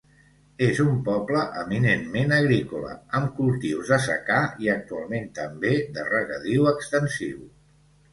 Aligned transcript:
És 0.67 0.77
un 0.83 0.93
poble 1.07 1.41
eminentment 1.63 2.31
agrícola, 2.37 2.95
amb 3.19 3.29
cultius 3.39 3.91
de 3.95 3.99
secà 4.05 4.39
i, 4.65 4.71
actualment 4.77 5.29
també 5.41 5.75
de 5.99 6.07
regadiu 6.09 6.67
extensiu. 6.73 7.45